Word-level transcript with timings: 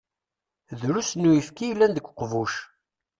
Drusn 0.79 1.23
uyefki 1.29 1.63
i 1.65 1.69
yellan 1.69 1.91
deg 1.95 2.07
uqbuc. 2.09 2.53